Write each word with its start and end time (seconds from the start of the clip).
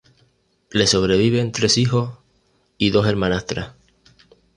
Le 0.71 0.87
sobreviven 0.87 1.51
tres 1.51 1.77
hijos 1.77 2.09
y 2.79 2.89
dos 2.89 3.05
hermanastras. 3.05 3.73